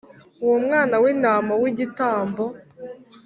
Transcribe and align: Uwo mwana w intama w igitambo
Uwo 0.43 0.57
mwana 0.65 0.95
w 1.03 1.05
intama 1.13 1.53
w 1.61 1.63
igitambo 1.71 2.43